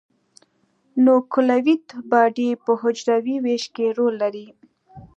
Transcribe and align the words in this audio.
نوکلوئید 1.03 1.85
باډي 2.09 2.49
په 2.63 2.71
حجروي 2.81 3.35
ویش 3.43 3.63
کې 3.75 3.85
رول 3.97 4.13
لري. 4.23 4.47